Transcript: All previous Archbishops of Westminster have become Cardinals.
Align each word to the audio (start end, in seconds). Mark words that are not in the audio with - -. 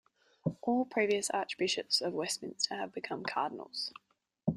All 0.63 0.85
previous 0.85 1.29
Archbishops 1.29 2.01
of 2.01 2.13
Westminster 2.15 2.73
have 2.75 2.91
become 2.91 3.21
Cardinals. 3.21 3.93